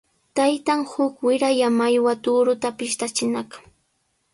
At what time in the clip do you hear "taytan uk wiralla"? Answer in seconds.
0.37-1.67